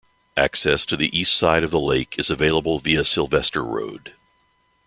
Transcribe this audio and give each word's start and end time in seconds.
Access 0.35 0.87
to 0.87 0.97
the 0.97 1.15
east 1.15 1.31
side 1.31 1.63
of 1.63 1.69
the 1.69 1.79
lake 1.79 2.15
is 2.17 2.31
available 2.31 2.79
via 2.79 3.05
Sylvester 3.05 3.63
Road. 3.63 4.15